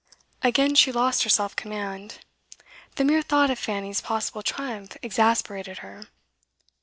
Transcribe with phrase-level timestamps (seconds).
[0.41, 2.21] Again she lost her self command;
[2.95, 6.05] the mere thought of Fanny's possible triumph exasperated her.